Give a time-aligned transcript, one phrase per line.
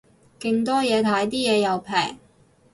[0.39, 2.17] 勁多嘢睇，啲嘢又平